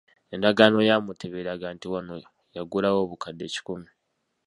[0.33, 2.15] Endagaano ya Mutebi eraga nti wano
[2.55, 3.89] yagulawo obukadde kikumi.